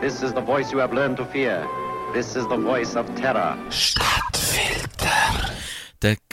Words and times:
This 0.00 0.22
is 0.22 0.32
the 0.32 0.40
voice 0.40 0.72
you 0.72 0.78
have 0.78 0.94
learned 0.94 1.18
to 1.18 1.26
fear. 1.26 1.68
This 2.14 2.34
is 2.34 2.48
the 2.48 2.56
voice 2.56 2.96
of 2.96 3.04
terror. 3.16 3.54
Stadtfilter. 3.68 4.19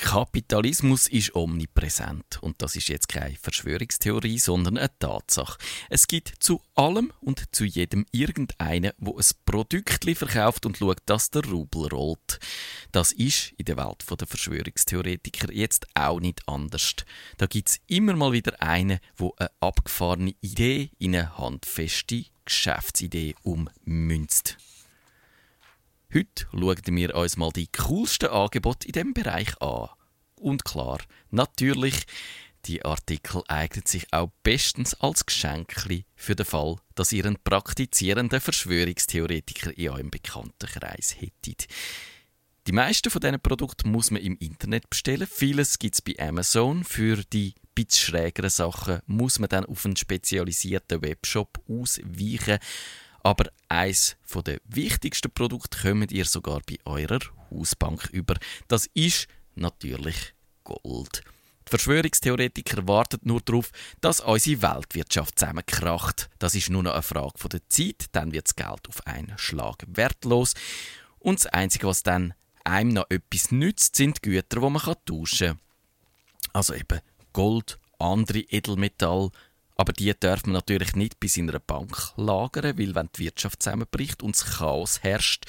Kapitalismus 0.08 1.10
ist 1.10 1.36
omnipräsent 1.36 2.42
und 2.42 2.62
das 2.62 2.78
ist 2.78 2.88
jetzt 2.88 3.10
keine 3.10 3.36
Verschwörungstheorie, 3.36 4.40
sondern 4.40 4.78
eine 4.78 4.98
Tatsache. 5.00 5.58
Es 5.90 6.08
gibt 6.08 6.32
zu 6.40 6.62
allem 6.76 7.12
und 7.20 7.54
zu 7.54 7.66
jedem 7.66 8.06
irgendeinen, 8.14 8.94
wo 9.00 9.18
ein 9.18 9.26
Produkt 9.44 10.06
verkauft 10.16 10.66
und 10.66 10.78
schaut, 10.78 11.00
dass 11.08 11.30
der 11.32 11.44
Rubel 11.44 11.90
rollt. 11.90 12.40
Das 12.94 13.12
ist 13.12 13.52
in 13.58 13.66
der 13.66 13.76
Welt 13.76 14.06
der 14.10 14.28
Verschwörungstheoretiker 14.28 15.52
jetzt 15.52 15.88
auch 15.94 16.22
nicht 16.22 16.40
anders. 16.48 16.96
Da 17.36 17.46
gibt 17.46 17.68
es 17.68 17.82
immer 17.88 18.16
mal 18.16 18.32
wieder 18.32 18.62
einen, 18.62 19.00
wo 19.18 19.36
eine 19.36 19.52
abgefahrene 19.60 20.36
Idee 20.40 20.90
in 21.00 21.18
eine 21.18 21.38
handfeste 21.38 22.24
Geschäftsidee 22.46 23.36
ummünzt. 23.44 24.56
Heute 26.14 26.48
schauen 26.54 26.96
wir 26.96 27.14
uns 27.14 27.36
mal 27.36 27.52
die 27.52 27.68
coolsten 27.68 28.30
Angebote 28.30 28.88
in 28.88 28.94
diesem 28.94 29.14
Bereich 29.14 29.62
an. 29.62 29.90
Und 30.40 30.66
klar, 30.66 31.00
natürlich, 31.32 32.06
die 32.66 32.84
Artikel 32.84 33.44
eignen 33.48 33.86
sich 33.86 34.06
auch 34.12 34.30
bestens 34.44 34.94
als 34.96 35.26
Geschenk 35.26 35.74
für 36.16 36.36
den 36.36 36.46
Fall, 36.46 36.78
dass 36.96 37.12
ihr 37.12 37.26
einen 37.26 37.38
praktizierenden 37.44 38.42
Verschwörungstheoretiker 38.42 39.78
in 39.78 39.90
eurem 39.90 40.10
Bekanntenkreis 40.10 41.16
hättet. 41.20 41.68
Die 42.68 42.74
meisten 42.74 43.10
von 43.10 43.22
diesen 43.22 43.40
Produkten 43.40 43.92
muss 43.92 44.12
man 44.12 44.22
im 44.22 44.38
Internet 44.40 44.90
bestellen. 44.90 45.26
Vieles 45.26 45.80
gibt 45.80 45.96
es 45.96 46.02
bei 46.02 46.16
Amazon. 46.20 46.84
Für 46.84 47.24
die 47.32 47.56
bisschen 47.74 48.18
schrägeren 48.18 48.50
Sachen 48.50 49.00
muss 49.06 49.40
man 49.40 49.50
dann 49.50 49.66
auf 49.66 49.86
einen 49.86 49.96
spezialisierten 49.96 51.02
Webshop 51.02 51.60
ausweichen. 51.70 52.60
Aber 53.24 53.46
eins 53.70 54.18
der 54.46 54.60
wichtigsten 54.66 55.32
Produkte 55.32 55.78
kommt 55.82 56.12
ihr 56.12 56.26
sogar 56.26 56.62
bei 56.68 56.78
eurer 56.86 57.20
Hausbank 57.52 58.10
über. 58.12 58.36
Das 58.68 58.88
ist 58.94 59.28
natürlich 59.58 60.34
Gold. 60.64 61.24
Die 61.68 61.70
Verschwörungstheoretiker 61.72 62.88
warten 62.88 63.20
nur 63.24 63.42
darauf, 63.42 63.72
dass 64.00 64.22
unsere 64.22 64.62
Weltwirtschaft 64.62 65.38
zusammenkracht. 65.38 66.30
Das 66.40 66.56
ist 66.56 66.70
nur 66.70 66.84
noch 66.84 66.94
eine 66.94 67.02
Frage 67.02 67.50
der 67.50 67.68
Zeit, 67.68 68.06
dann 68.14 68.32
wird 68.32 68.48
das 68.48 68.56
Geld 68.56 68.88
auf 68.88 69.06
einen 69.06 69.38
Schlag 69.38 69.84
wertlos. 69.88 70.54
Und 71.20 71.40
das 71.40 71.48
Einzige, 71.48 71.88
was 71.88 72.04
dann 72.04 72.34
einem 72.64 72.94
noch 72.94 73.10
etwas 73.10 73.52
nützt, 73.52 73.98
sind 73.98 74.18
die 74.18 74.30
Güter, 74.30 74.62
die 74.62 74.70
man 74.70 74.96
tauschen 75.06 75.48
kann. 75.48 75.60
Also 76.54 76.74
eben 76.74 77.02
Gold, 77.34 77.80
andere 78.00 78.40
Edelmetalle, 78.40 79.32
aber 79.76 79.94
die 79.94 80.14
darf 80.20 80.44
man 80.46 80.54
natürlich 80.54 80.96
nicht 80.96 81.20
bis 81.20 81.38
in 81.38 81.50
einer 81.50 81.60
Bank 81.60 82.14
lagern, 82.16 82.78
weil 82.78 82.96
wenn 82.96 83.10
die 83.16 83.26
Wirtschaft 83.26 83.62
zusammenbricht 83.62 84.24
und 84.24 84.36
das 84.36 84.58
Chaos 84.58 85.04
herrscht, 85.04 85.46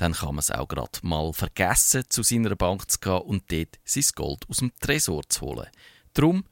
dann 0.00 0.14
kann 0.14 0.34
man 0.34 0.38
es 0.38 0.50
auch 0.50 0.66
gerade 0.66 0.98
mal 1.02 1.30
vergessen, 1.34 2.04
zu 2.08 2.22
seiner 2.22 2.56
Bank 2.56 2.90
zu 2.90 2.98
gehen 3.00 3.20
und 3.20 3.52
dort 3.52 3.78
sein 3.84 4.04
Gold 4.14 4.48
aus 4.48 4.56
dem 4.56 4.72
Tresor 4.80 5.28
zu 5.28 5.42
holen. 5.42 5.68
Darum 6.14 6.44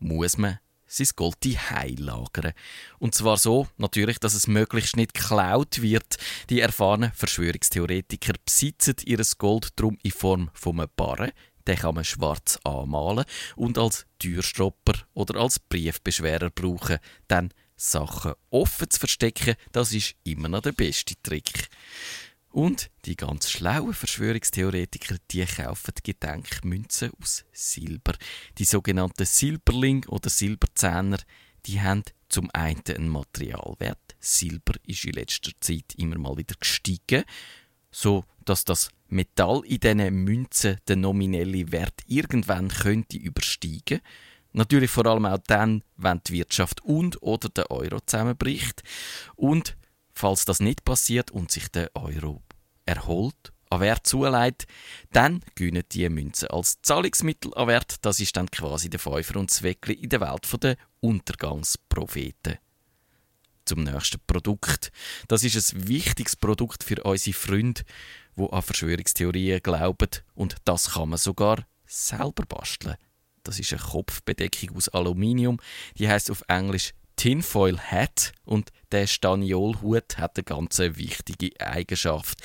muss 0.00 0.36
man 0.38 0.58
sein 0.88 1.06
Gold 1.14 1.36
heim 1.44 1.98
lagern. 1.98 2.52
Und 2.98 3.14
zwar 3.14 3.36
so, 3.36 3.68
natürlich, 3.76 4.18
dass 4.18 4.34
es 4.34 4.48
möglichst 4.48 4.96
nicht 4.96 5.14
geklaut 5.14 5.82
wird. 5.82 6.16
Die 6.50 6.60
erfahrenen 6.60 7.12
Verschwörungstheoretiker 7.12 8.32
besitzen 8.44 8.96
ihr 9.04 9.22
Gold 9.38 9.68
drum 9.76 9.98
in 10.02 10.10
Form 10.10 10.50
von 10.52 10.80
einem 10.80 10.90
Barren, 10.96 11.30
den 11.68 11.76
kann 11.76 11.94
man 11.94 12.04
schwarz 12.04 12.58
anmalen 12.64 13.24
und 13.54 13.78
als 13.78 14.06
Türstopper 14.18 14.94
oder 15.14 15.38
als 15.40 15.60
Briefbeschwerer 15.60 16.50
brauchen. 16.50 16.98
Dann 17.28 17.52
Sachen 17.76 18.34
offen 18.50 18.90
zu 18.90 18.98
verstecken, 18.98 19.54
das 19.70 19.92
ist 19.92 20.16
immer 20.24 20.48
noch 20.48 20.62
der 20.62 20.72
beste 20.72 21.14
Trick. 21.22 21.68
Und 22.56 22.90
die 23.04 23.16
ganz 23.16 23.50
schlauen 23.50 23.92
Verschwörungstheoretiker, 23.92 25.16
die 25.30 25.44
kaufen 25.44 25.92
Gedenkmünzen 26.02 27.10
aus 27.20 27.44
Silber. 27.52 28.14
Die 28.56 28.64
sogenannten 28.64 29.26
Silberling 29.26 30.06
oder 30.06 30.30
Silberzähner, 30.30 31.18
die 31.66 31.82
haben 31.82 32.02
zum 32.30 32.48
einen 32.54 32.80
einen 32.88 33.10
Materialwert. 33.10 34.16
Silber 34.20 34.72
ist 34.86 35.04
in 35.04 35.12
letzter 35.12 35.50
Zeit 35.60 35.96
immer 35.98 36.16
mal 36.16 36.38
wieder 36.38 36.54
gestiegen, 36.58 37.24
so 37.90 38.24
dass 38.46 38.64
das 38.64 38.88
Metall 39.08 39.60
in 39.66 39.80
diesen 39.80 40.24
Münzen 40.24 40.78
den 40.88 41.02
nominellen 41.02 41.72
Wert 41.72 42.00
irgendwann 42.06 42.68
könnte 42.68 43.18
übersteigen. 43.18 44.00
Natürlich 44.54 44.90
vor 44.90 45.04
allem 45.04 45.26
auch 45.26 45.42
dann, 45.46 45.84
wenn 45.98 46.22
die 46.26 46.32
Wirtschaft 46.32 46.82
und 46.84 47.20
oder 47.20 47.50
der 47.50 47.70
Euro 47.70 48.00
zusammenbricht. 48.00 48.82
Und 49.34 49.76
falls 50.14 50.46
das 50.46 50.60
nicht 50.60 50.86
passiert 50.86 51.30
und 51.30 51.50
sich 51.50 51.68
der 51.68 51.90
Euro 51.94 52.40
erholt, 52.86 53.52
an 53.68 53.80
Wert 53.80 54.06
zuleiht, 54.06 54.66
dann 55.12 55.42
gewinnen 55.54 55.84
die 55.92 56.08
Münzen 56.08 56.48
als 56.48 56.80
Zahlungsmittel 56.82 57.52
an 57.54 57.68
Wert. 57.68 57.96
Das 58.02 58.20
ist 58.20 58.36
dann 58.36 58.50
quasi 58.50 58.88
der 58.88 59.00
Pfeifer 59.00 59.36
und 59.38 59.50
Zweckli 59.50 59.94
in 59.94 60.08
der 60.08 60.20
Welt 60.20 60.46
der 60.62 60.76
Untergangspropheten 61.00 62.58
zum 63.64 63.82
nächsten 63.82 64.20
Produkt. 64.26 64.92
Das 65.28 65.42
ist 65.42 65.74
ein 65.74 65.88
wichtiges 65.88 66.36
Produkt 66.36 66.84
für 66.84 67.02
unsere 67.02 67.36
Freunde, 67.36 67.82
die 68.36 68.48
an 68.50 68.62
Verschwörungstheorien 68.62 69.60
glauben. 69.60 70.08
Und 70.34 70.56
das 70.64 70.92
kann 70.92 71.10
man 71.10 71.18
sogar 71.18 71.66
selber 71.84 72.44
basteln. 72.46 72.96
Das 73.42 73.58
ist 73.58 73.72
eine 73.72 73.82
Kopfbedeckung 73.82 74.76
aus 74.76 74.88
Aluminium. 74.88 75.58
Die 75.98 76.08
heißt 76.08 76.30
auf 76.30 76.42
Englisch 76.48 76.94
Tinfoil 77.16 77.78
Hat 77.78 78.32
und 78.44 78.70
der 78.92 79.06
Staniolhut 79.06 80.18
hat 80.18 80.36
eine 80.36 80.44
ganz 80.44 80.78
wichtige 80.78 81.60
Eigenschaft. 81.60 82.40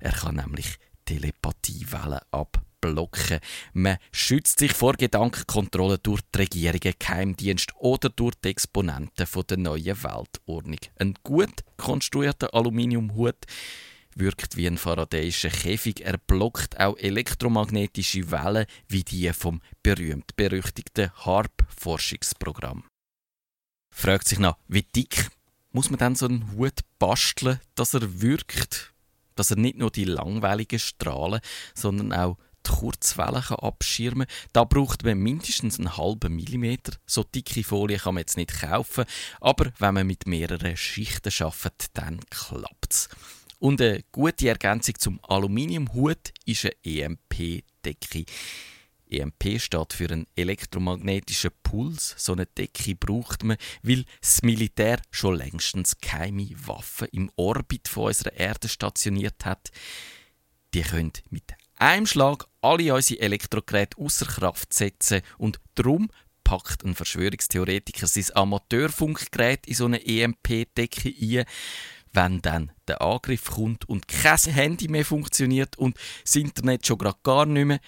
Er 0.00 0.12
kann 0.12 0.36
nämlich 0.36 0.76
Telepathiewellen 1.04 2.20
ab 2.30 2.62
blocken. 2.82 3.38
Man 3.72 3.96
schützt 4.10 4.58
sich 4.58 4.72
vor 4.72 4.94
Gedankenkontrolle 4.94 5.98
durch 5.98 6.20
die 6.34 6.38
Regierungen, 6.38 6.94
Geheimdienst 6.98 7.72
oder 7.78 8.10
durch 8.10 8.34
die 8.44 8.48
Exponenten 8.48 9.26
der 9.48 9.56
neuen 9.56 10.02
Weltordnung. 10.02 10.78
Ein 10.98 11.14
gut 11.22 11.64
konstruierter 11.78 12.52
Aluminiumhut 12.52 13.46
wirkt 14.14 14.56
wie 14.56 14.66
ein 14.66 14.76
faradäischer 14.76 15.48
Käfig. 15.48 16.02
Er 16.04 16.18
blockt 16.18 16.78
auch 16.78 16.98
elektromagnetische 16.98 18.30
Wellen 18.30 18.66
wie 18.88 19.04
die 19.04 19.32
vom 19.32 19.62
berühmt-berüchtigten 19.82 21.12
HARP-Forschungsprogramm. 21.24 22.84
Fragt 24.02 24.26
sich 24.26 24.40
noch, 24.40 24.56
wie 24.66 24.82
dick 24.82 25.30
muss 25.70 25.88
man 25.88 26.00
dann 26.00 26.16
so 26.16 26.26
einen 26.26 26.56
Hut 26.56 26.80
basteln, 26.98 27.60
dass 27.76 27.94
er 27.94 28.20
wirkt? 28.20 28.92
Dass 29.36 29.52
er 29.52 29.56
nicht 29.56 29.78
nur 29.78 29.92
die 29.92 30.02
langweiligen 30.02 30.80
Strahlen, 30.80 31.40
sondern 31.72 32.12
auch 32.12 32.36
die 32.66 32.70
Kurzwellen 32.72 33.44
abschirmen 33.44 34.26
kann. 34.26 34.36
Da 34.52 34.64
braucht 34.64 35.04
man 35.04 35.18
mindestens 35.18 35.78
einen 35.78 35.96
halben 35.96 36.34
Millimeter. 36.34 36.94
So 37.06 37.22
dicke 37.22 37.62
Folie 37.62 37.98
kann 37.98 38.14
man 38.14 38.22
jetzt 38.22 38.36
nicht 38.36 38.60
kaufen, 38.60 39.04
aber 39.40 39.70
wenn 39.78 39.94
man 39.94 40.08
mit 40.08 40.26
mehreren 40.26 40.76
Schichten 40.76 41.32
arbeitet, 41.40 41.90
dann 41.94 42.18
klappt 42.28 42.92
es. 42.92 43.08
Und 43.60 43.80
eine 43.80 44.02
gute 44.10 44.48
Ergänzung 44.48 44.98
zum 44.98 45.20
Aluminiumhut 45.22 46.32
ist 46.44 46.64
eine 46.64 46.74
EMP-Decke. 46.82 48.24
EMP 49.12 49.60
steht 49.60 49.92
für 49.92 50.10
einen 50.10 50.26
elektromagnetischen 50.36 51.50
Puls. 51.62 52.14
So 52.18 52.32
eine 52.32 52.46
Decke 52.46 52.94
braucht 52.94 53.44
man, 53.44 53.56
weil 53.82 54.04
das 54.20 54.42
Militär 54.42 55.00
schon 55.10 55.36
längstens 55.36 55.98
geheime 55.98 56.48
Waffen 56.66 57.08
im 57.12 57.30
Orbit 57.36 57.88
von 57.88 58.06
unserer 58.06 58.32
Erde 58.32 58.68
stationiert 58.68 59.44
hat. 59.44 59.70
Die 60.74 60.82
können 60.82 61.12
mit 61.30 61.44
einem 61.76 62.06
Schlag 62.06 62.46
alle 62.60 62.94
unsere 62.94 63.20
Elektrogeräte 63.20 63.98
außer 63.98 64.26
Kraft 64.26 64.72
setzen 64.72 65.20
und 65.36 65.60
darum 65.74 66.08
packt 66.44 66.84
ein 66.84 66.94
Verschwörungstheoretiker 66.94 68.06
sein 68.06 68.24
Amateurfunkgerät 68.34 69.66
in 69.66 69.74
so 69.74 69.86
eine 69.86 70.04
EMP-Decke 70.04 71.08
ein. 71.08 71.44
Wenn 72.14 72.42
dann 72.42 72.72
der 72.88 73.00
Angriff 73.00 73.50
kommt 73.52 73.88
und 73.88 74.06
kein 74.06 74.36
Handy 74.38 74.88
mehr 74.88 75.04
funktioniert 75.04 75.78
und 75.78 75.96
das 76.24 76.36
Internet 76.36 76.86
schon 76.86 76.98
gerade 76.98 77.18
gar 77.22 77.46
nicht 77.46 77.64
mehr, 77.64 77.80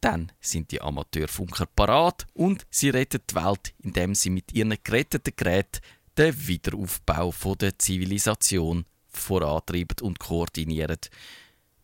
dann 0.00 0.32
sind 0.40 0.70
die 0.70 0.80
Amateurfunker 0.80 1.66
parat 1.66 2.26
und 2.32 2.66
sie 2.70 2.90
retten 2.90 3.20
die 3.28 3.34
Welt, 3.34 3.74
indem 3.78 4.14
sie 4.14 4.30
mit 4.30 4.52
ihren 4.52 4.74
geretteten 4.82 5.34
Geräten 5.36 5.80
den 6.16 6.46
Wiederaufbau 6.46 7.32
der 7.54 7.78
Zivilisation 7.78 8.84
vorantreiben 9.08 9.96
und 10.02 10.18
koordinieren. 10.18 10.98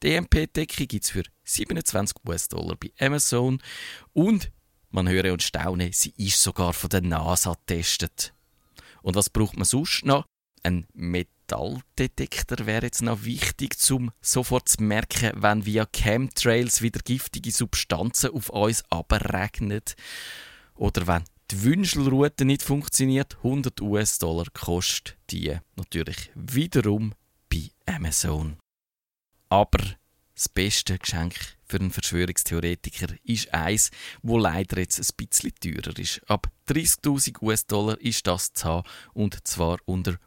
Die 0.03 0.15
EMP-Decke 0.15 0.87
gibt 0.87 1.05
es 1.05 1.11
für 1.11 1.23
27 1.45 2.17
US-Dollar 2.27 2.77
bei 2.77 2.93
Amazon 2.99 3.63
und 4.13 4.51
man 4.91 5.09
höre 5.09 5.33
und 5.33 5.43
staune, 5.43 5.91
sie 5.93 6.15
ist 6.17 6.43
sogar 6.43 6.73
von 6.73 6.91
der 6.91 7.03
NASA 7.03 7.55
getestet. 7.55 8.33
Und 9.03 9.17
was 9.17 9.31
braucht 9.31 9.57
man 9.57 9.65
sonst 9.65 10.05
noch? 10.05 10.27
Ein 10.63 10.87
Metalldetektor 11.47 12.67
wäre 12.67 12.87
jetzt 12.87 13.03
noch 13.03 13.25
wichtig, 13.25 13.77
um 13.91 14.11
sofort 14.21 14.69
zu 14.69 14.83
merken, 14.83 15.33
wenn 15.37 15.65
via 15.65 15.87
Chemtrails 15.87 16.83
wieder 16.83 17.01
giftige 17.05 17.53
Substanzen 17.53 18.31
auf 18.31 18.51
uns 18.51 18.85
abregnen. 18.91 19.83
Oder 20.75 21.07
wenn 21.07 21.25
die 21.51 21.63
Wünschelroute 21.63 22.45
nicht 22.45 22.63
funktioniert, 22.63 23.37
100 23.37 23.81
US-Dollar 23.81 24.47
kostet 24.53 25.17
die 25.31 25.57
natürlich 25.77 26.31
wiederum 26.35 27.15
Amazon. 27.87 28.57
Aber 29.49 29.79
das 30.35 30.49
beste 30.49 30.99
Geschenk 30.99 31.35
für 31.65 31.79
einen 31.79 31.91
Verschwörungstheoretiker 31.91 33.15
ist 33.23 33.55
eins, 33.55 33.91
wo 34.23 34.39
leider 34.39 34.79
jetzt 34.79 34.99
ein 34.99 35.17
bisschen 35.17 35.55
teurer 35.61 35.99
ist. 35.99 36.21
Ab 36.29 36.51
30.000 36.69 37.41
US-Dollar 37.41 38.01
ist 38.01 38.27
das 38.27 38.53
zu 38.53 38.65
haben 38.65 38.89
und 39.15 39.47
zwar 39.47 39.79
unter 39.87 40.19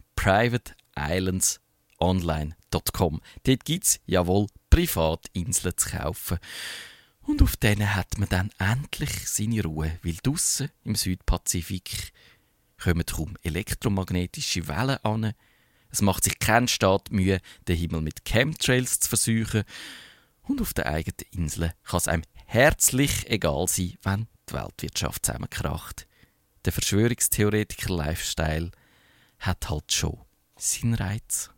privateislandsonline.com. 2.00 3.22
Dort 3.44 3.66
gibt 3.66 3.86
es, 3.86 4.00
jawohl, 4.06 4.48
Privatinseln 4.69 5.78
zu 5.78 5.90
kaufen. 5.90 6.38
Und 7.22 7.42
auf 7.42 7.57
denen 7.57 7.96
hat 7.96 8.18
man 8.18 8.30
dann 8.30 8.51
endlich 8.57 9.28
seine 9.30 9.63
Ruhe, 9.63 10.00
weil 10.04 10.18
draussen 10.24 10.72
im 10.84 10.96
Südpazifik 10.96 12.12
kommen 12.81 13.06
kaum 13.06 13.38
elektromagnetische 13.44 14.68
Wellen 14.68 14.98
an. 15.04 15.34
Es 15.92 16.01
macht 16.01 16.24
sich 16.24 16.40
kein 16.40 16.68
Staat 16.68 17.12
Mühe, 17.12 17.42
den 17.68 17.78
Himmel 17.78 18.02
mit 18.02 18.24
Chemtrails 18.25 19.00
zu 19.02 19.10
versuchen. 19.10 19.63
Und 20.44 20.62
auf 20.62 20.74
der 20.74 20.88
eigenen 20.88 21.25
Insel 21.31 21.74
kann 21.84 21.98
es 21.98 22.07
einem 22.07 22.24
herzlich 22.45 23.30
egal 23.30 23.68
sein, 23.68 23.98
wenn 24.04 24.28
die 24.50 24.54
Weltwirtschaft 24.54 25.25
zusammenkracht. 25.25 26.07
Der 26.66 26.72
Verschwörungstheoretiker-Lifestyle 26.74 28.72
hat 29.40 29.69
halt 29.69 29.92
schon 29.92 30.19
seinen 30.60 30.94
Reiz. 30.94 31.50